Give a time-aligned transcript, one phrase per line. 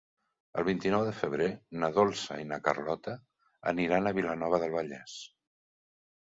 [0.59, 1.49] El vint-i-nou de febrer
[1.83, 3.13] na Dolça i na Carlota
[3.73, 5.21] aniran a Vilanova del Vallès.